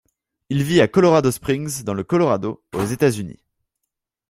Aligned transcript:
Il 0.49 0.63
vit 0.63 0.81
à 0.81 0.87
Colorado 0.87 1.29
Springs, 1.29 1.83
dans 1.83 1.93
le 1.93 2.03
Colorado 2.03 2.63
aux 2.73 2.83
États-Unis. 2.85 3.43